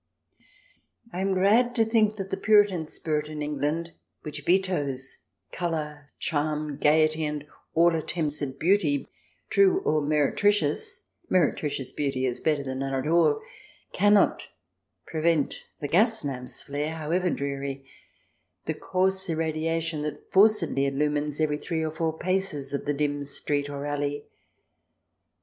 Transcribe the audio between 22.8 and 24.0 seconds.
the dim street or